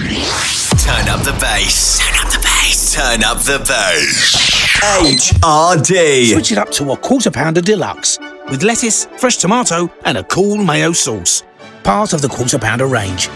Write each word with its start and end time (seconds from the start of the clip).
Turn 0.00 1.08
up 1.10 1.20
the 1.24 1.36
bass. 1.38 1.98
Turn 1.98 2.14
up 2.24 2.32
the 2.32 2.38
bass. 2.38 2.94
Turn 2.94 3.22
up 3.22 3.38
the 3.38 3.58
bass. 3.58 4.34
HRD. 4.80 6.32
Switch 6.32 6.52
it 6.52 6.58
up 6.58 6.70
to 6.70 6.92
a 6.92 6.96
quarter 6.96 7.30
pounder 7.30 7.60
deluxe 7.60 8.18
with 8.48 8.62
lettuce, 8.62 9.04
fresh 9.18 9.36
tomato, 9.36 9.92
and 10.06 10.16
a 10.16 10.24
cool 10.24 10.56
mayo 10.56 10.92
sauce. 10.92 11.42
Part 11.84 12.14
of 12.14 12.22
the 12.22 12.28
quarter 12.28 12.58
pounder 12.58 12.86
range. 12.86 13.28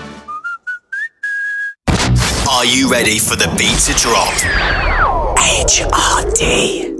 Are 2.51 2.65
you 2.65 2.91
ready 2.91 3.19
for 3.19 3.37
the 3.37 3.53
beat 3.59 3.79
to 3.81 3.93
drop? 4.01 4.33
HRD. 5.37 6.95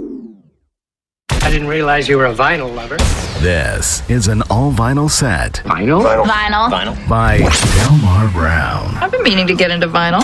I 1.31 1.49
didn't 1.49 1.67
realize 1.67 2.07
you 2.07 2.17
were 2.17 2.27
a 2.27 2.35
vinyl 2.35 2.73
lover. 2.75 2.97
This 3.41 4.01
is 4.09 4.27
an 4.27 4.41
all 4.49 4.71
vinyl 4.71 5.09
set 5.09 5.61
Vinyl? 5.65 6.01
Vinyl. 6.25 6.69
Vinyl. 6.71 7.09
by 7.09 7.37
Delmar 7.39 8.31
Brown. 8.31 8.95
I've 8.95 9.11
been 9.11 9.23
meaning 9.23 9.45
to 9.47 9.55
get 9.55 9.71
into 9.71 9.87
vinyl. 9.87 10.23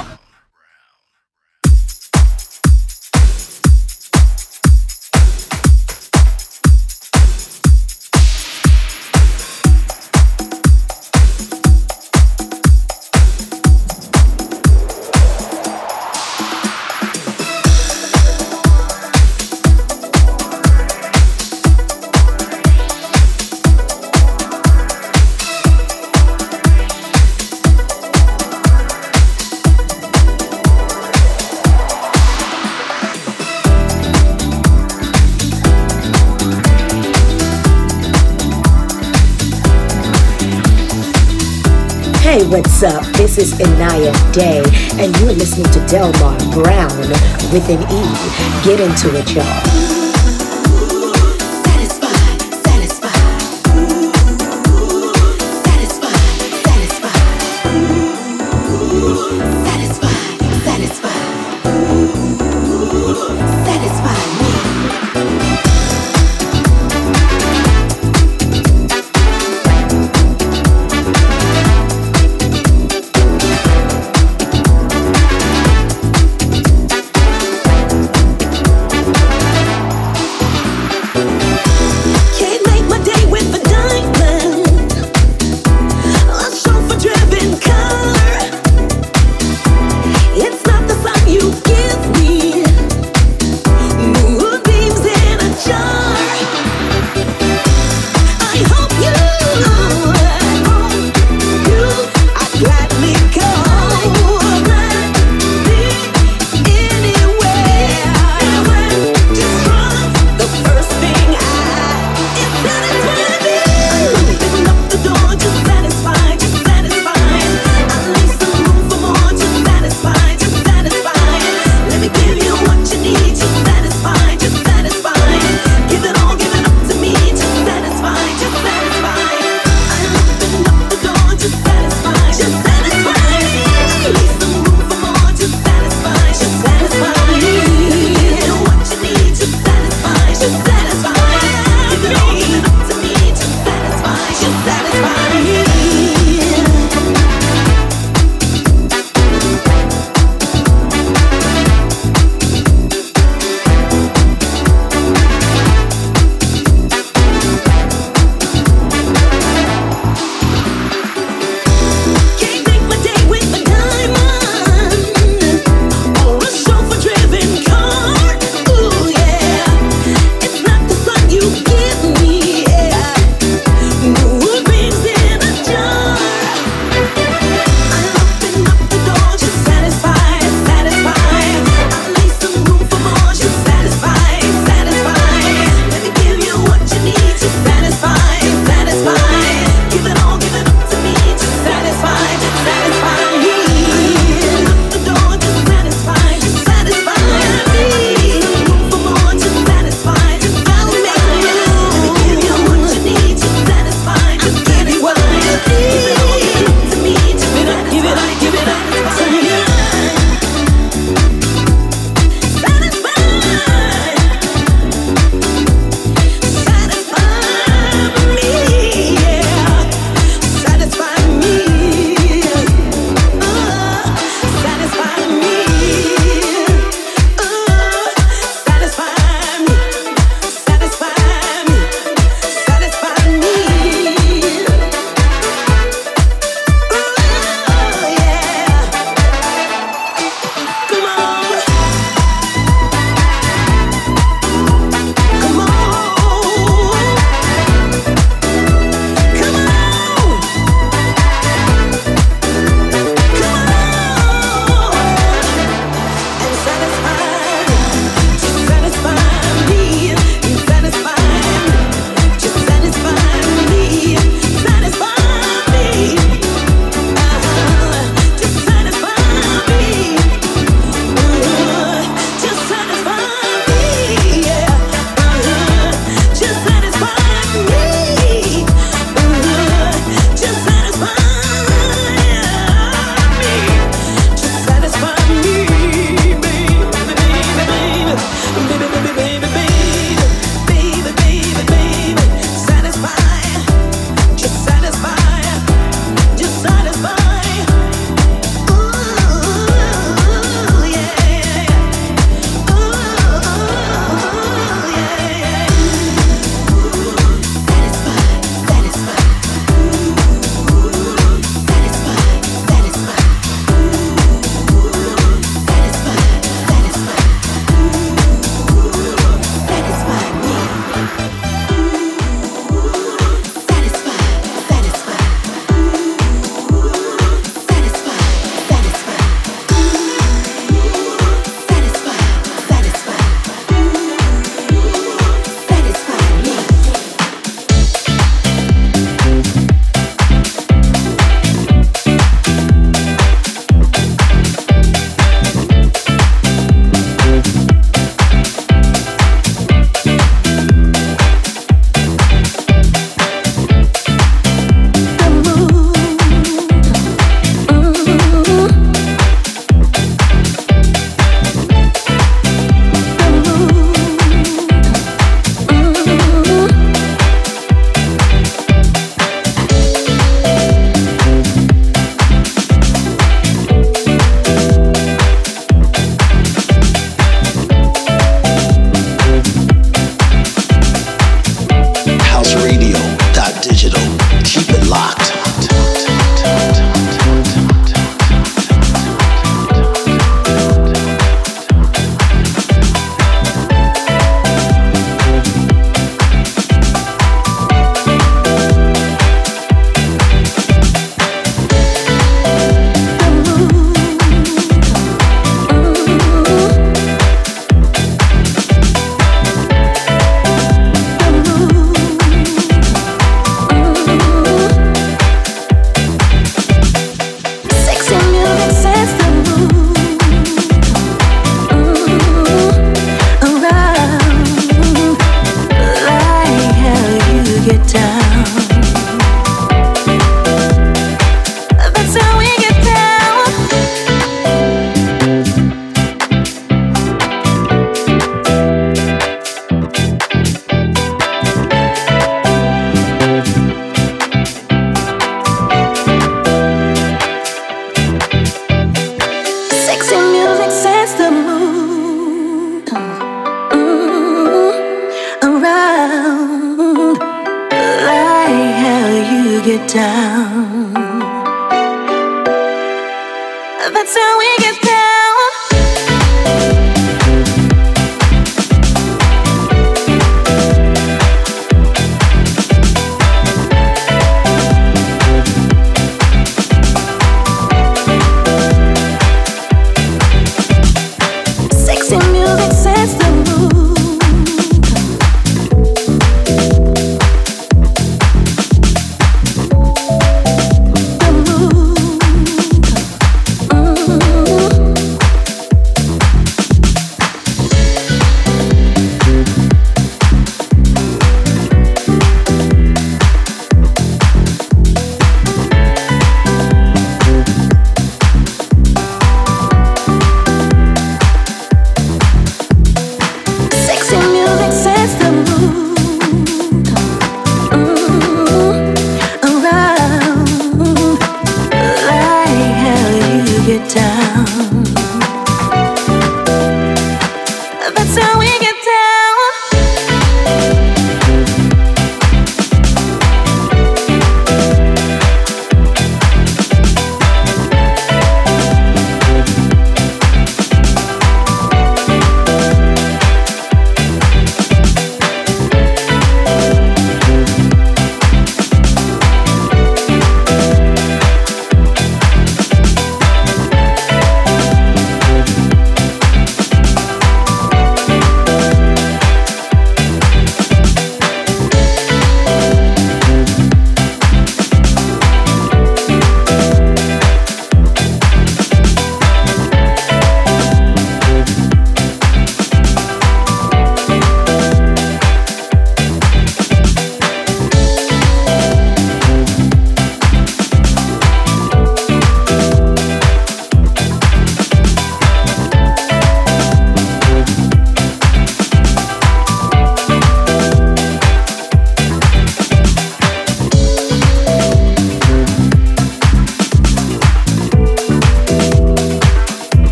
This 43.33 43.53
is 43.53 43.59
Inaya 43.59 44.33
Day, 44.33 44.61
and 45.01 45.17
you're 45.19 45.31
listening 45.31 45.71
to 45.71 45.79
Delmar 45.87 46.37
Brown 46.51 46.97
with 47.53 47.69
an 47.69 47.81
E. 47.83 48.65
Get 48.65 48.81
into 48.81 49.17
it, 49.17 49.33
y'all. 49.33 50.00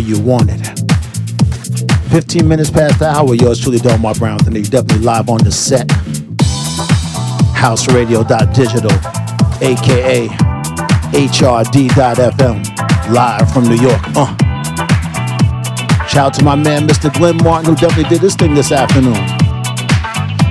You 0.00 0.20
want 0.20 0.50
it. 0.50 0.66
15 2.10 2.46
minutes 2.48 2.70
past 2.70 2.98
the 2.98 3.06
hour, 3.06 3.34
yours 3.34 3.60
truly, 3.60 3.78
Delmar 3.78 4.14
Brown, 4.14 4.38
and 4.46 4.54
definitely 4.70 5.04
live 5.04 5.28
on 5.28 5.38
the 5.38 5.52
set. 5.52 5.86
HouseRadio.digital, 7.54 8.90
aka 9.60 10.28
HRD.FM, 11.12 12.64
live 13.12 13.52
from 13.52 13.64
New 13.64 13.80
York. 13.80 14.00
Uh. 14.16 14.34
Shout 16.06 16.26
out 16.26 16.34
to 16.34 16.44
my 16.44 16.54
man, 16.54 16.88
Mr. 16.88 17.12
Glenn 17.12 17.36
Martin, 17.38 17.74
who 17.74 17.76
definitely 17.80 18.08
did 18.08 18.20
this 18.22 18.34
thing 18.34 18.54
this 18.54 18.72
afternoon. 18.72 19.14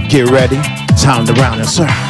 Get 0.09 0.29
ready, 0.29 0.57
time 0.95 1.25
to 1.25 1.33
round 1.33 1.61
it, 1.61 1.67
sir. 1.67 2.06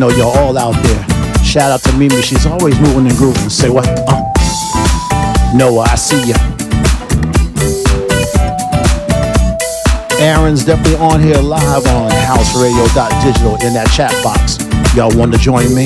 Know 0.00 0.08
you're 0.08 0.24
all 0.24 0.56
out 0.56 0.72
there. 0.82 1.04
Shout 1.44 1.70
out 1.70 1.82
to 1.82 1.92
Mimi, 1.92 2.22
she's 2.22 2.46
always 2.46 2.80
moving 2.80 3.06
and 3.06 3.14
grooving. 3.16 3.50
Say 3.50 3.68
what? 3.68 3.86
Uh. 4.08 4.22
Noah, 5.54 5.82
I 5.82 5.94
see 5.94 6.30
ya. 6.30 6.36
Aaron's 10.18 10.64
definitely 10.64 10.96
on 10.96 11.20
here 11.20 11.36
live 11.36 11.86
on 11.88 12.10
houseradio.digital 12.10 13.56
in 13.66 13.74
that 13.74 13.90
chat 13.92 14.10
box. 14.24 14.56
Y'all 14.96 15.14
want 15.18 15.34
to 15.34 15.38
join 15.38 15.74
me? 15.74 15.84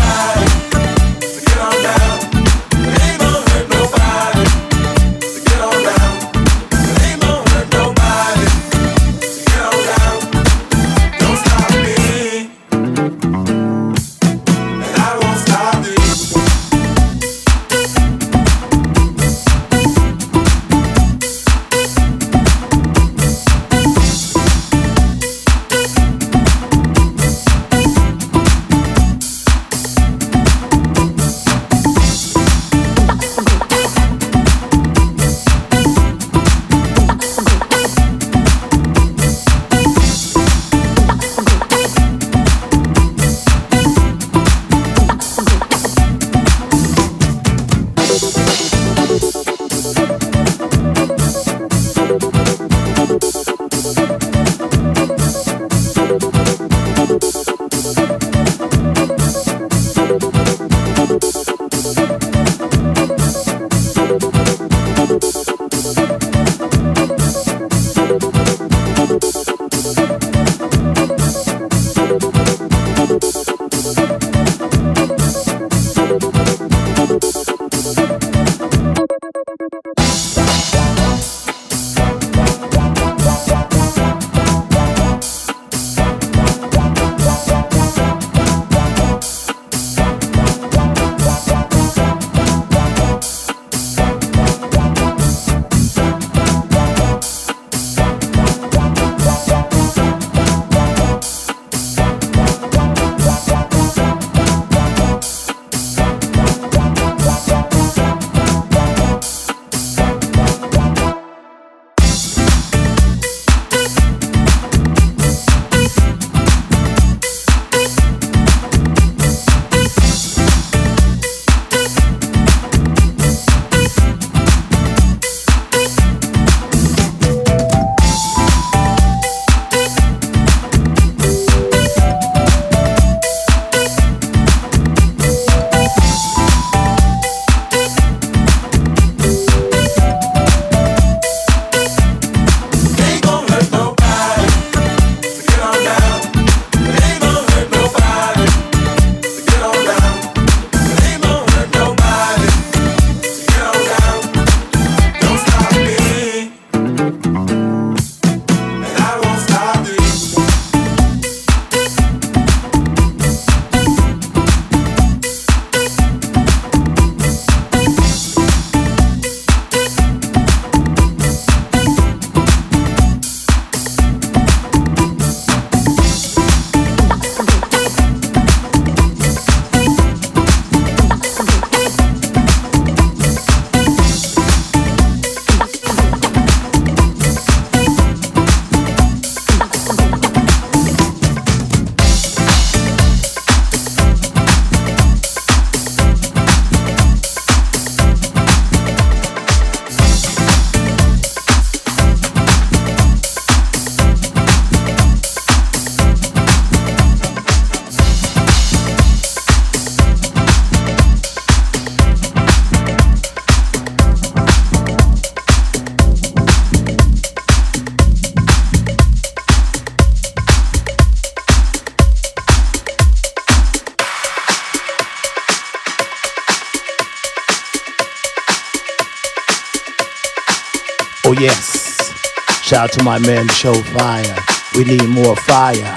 out 232.82 232.91
to 232.91 233.04
my 233.04 233.20
man 233.20 233.48
Show 233.50 233.76
Fire. 233.76 234.36
We 234.76 234.86
need 234.86 235.08
more 235.08 235.36
fire. 235.36 235.96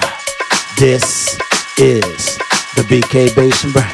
This 0.77 1.39
is 1.79 2.37
the 2.77 2.85
BK 2.87 3.35
Basement 3.35 3.73
Brand. 3.75 3.94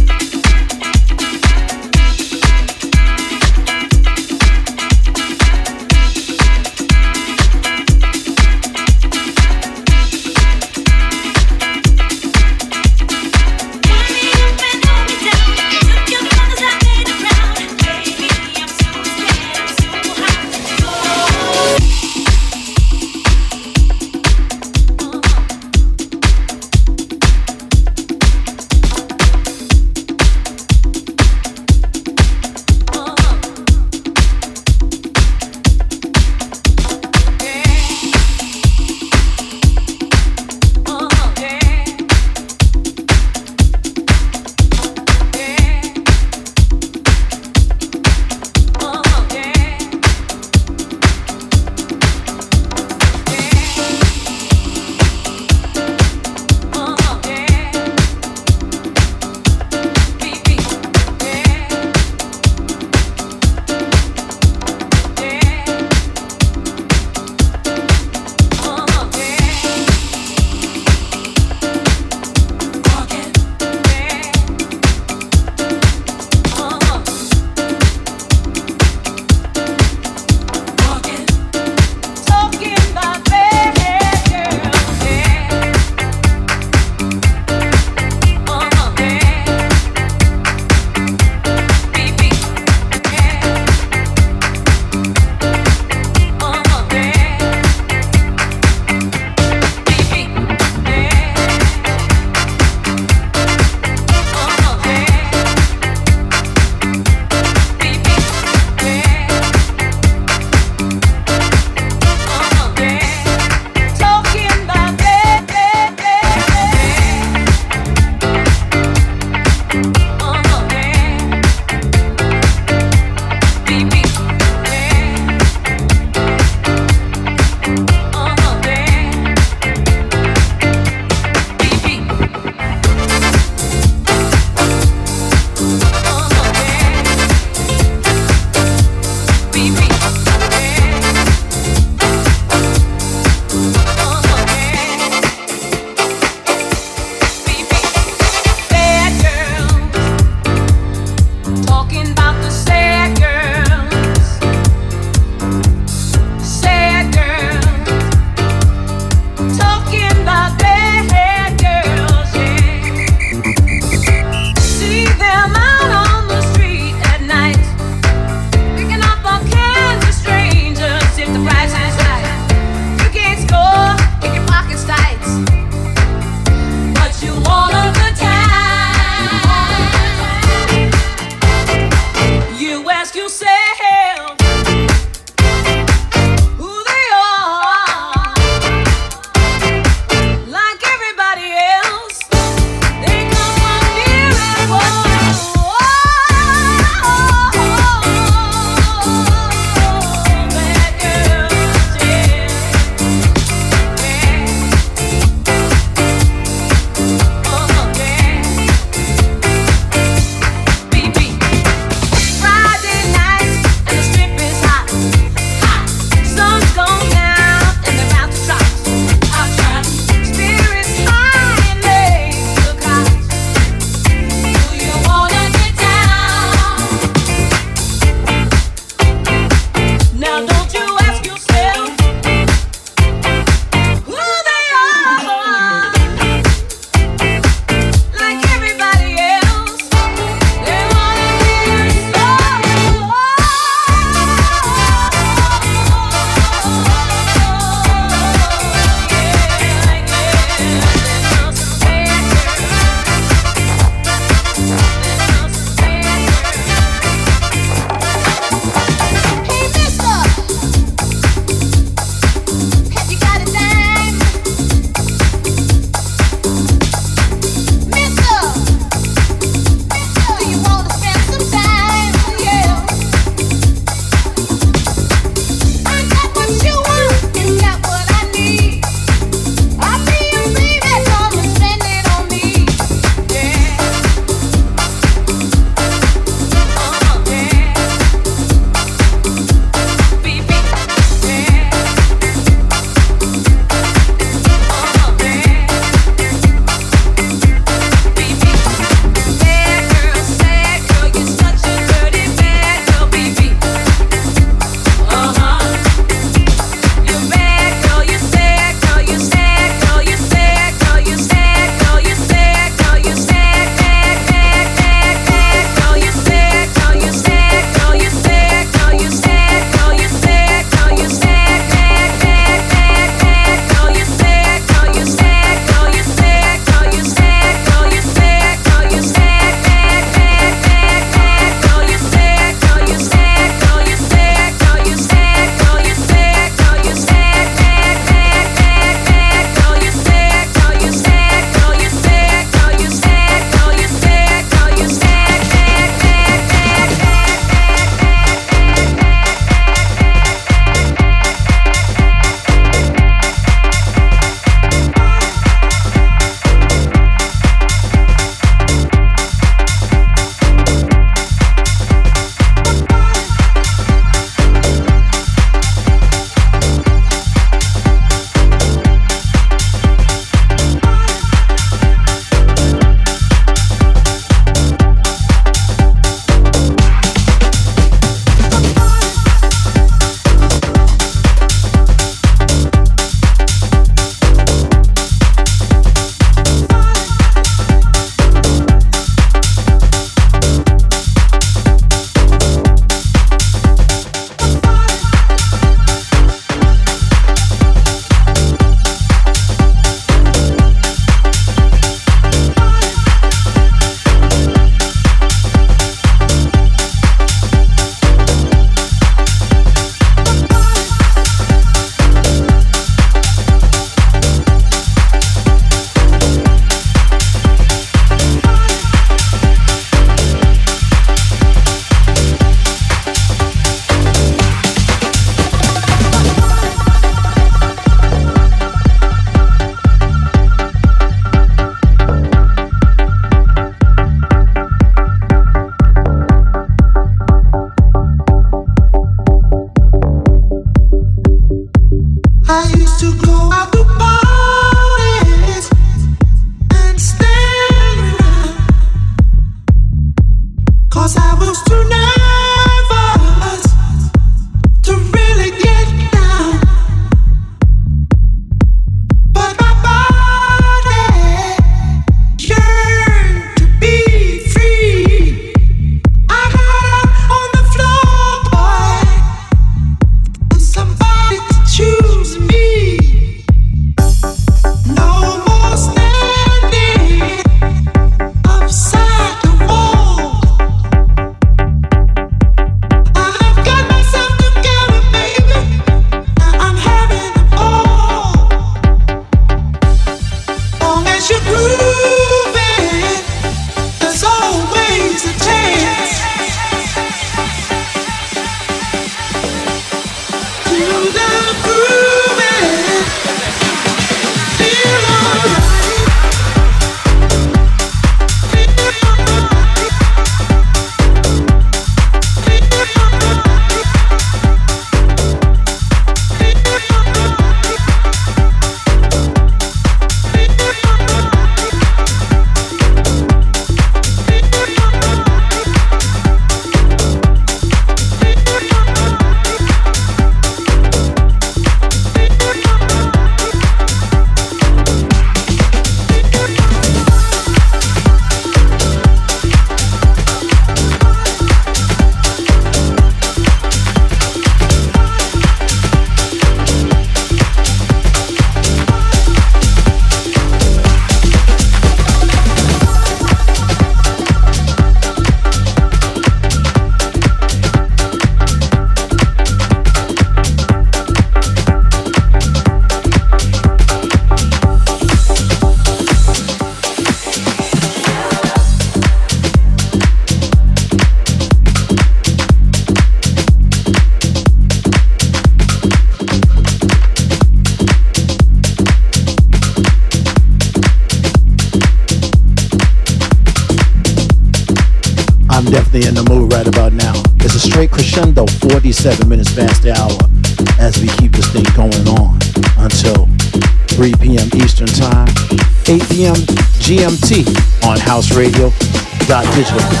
Digital. 599.61 600.00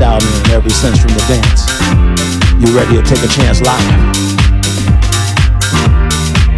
And 0.00 0.20
styling 0.20 0.44
in 0.44 0.50
every 0.52 0.70
sense 0.70 1.00
from 1.00 1.10
the 1.10 1.24
dance. 1.26 1.66
You 2.62 2.70
ready 2.76 2.94
to 2.94 3.02
take 3.02 3.18
a 3.18 3.26
chance 3.26 3.60
live? 3.60 3.82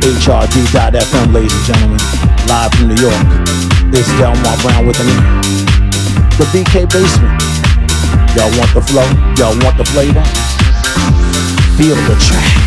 HRD.FM, 0.00 1.32
ladies 1.32 1.54
and 1.54 1.64
gentlemen, 1.64 2.00
live 2.48 2.72
from 2.74 2.88
New 2.88 3.00
York. 3.00 3.90
This 3.90 4.06
is 4.06 4.18
Delmar 4.18 4.56
Brown 4.60 4.86
with 4.86 5.00
an 5.00 5.08
E. 5.08 5.16
The 6.36 6.44
BK 6.52 6.84
Basement. 6.92 7.40
Y'all 8.36 8.52
want 8.58 8.74
the 8.74 8.82
flow? 8.82 9.08
Y'all 9.36 9.56
want 9.64 9.78
the 9.78 9.84
flavor? 9.86 10.24
Feel 11.78 11.96
the 11.96 12.16
track. 12.20 12.59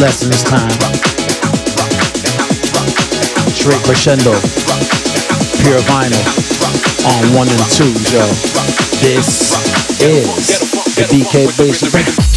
Lesson 0.00 0.30
this 0.30 0.42
time. 0.42 0.70
Straight 3.50 3.82
crescendo. 3.84 4.32
Pure 5.62 5.80
vinyl 5.88 6.24
on 7.06 7.34
one 7.34 7.48
and 7.48 7.70
two, 7.70 7.92
yo. 8.12 8.26
This 9.00 9.52
is 10.00 10.60
the 10.96 11.04
BK 11.10 11.46
Bass. 11.58 12.33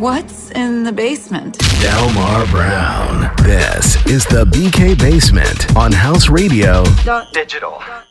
What's 0.00 0.50
in 0.52 0.82
the 0.82 0.92
basement? 0.92 1.58
Delmar 1.82 2.46
Brown. 2.46 3.36
This 3.44 3.96
is 4.06 4.24
the 4.24 4.46
BK 4.46 4.98
Basement 4.98 5.76
on 5.76 5.92
House 5.92 6.30
Radio. 6.30 6.84
Digital. 6.84 7.26
Digital. 7.34 7.78
Digital. 7.82 8.09